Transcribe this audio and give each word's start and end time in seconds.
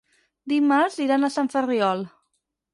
Dimarts 0.53 0.97
iran 1.05 1.29
a 1.29 1.31
Sant 1.37 1.53
Ferriol. 1.59 2.05